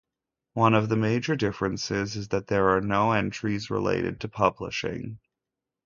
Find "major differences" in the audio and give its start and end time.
0.95-2.15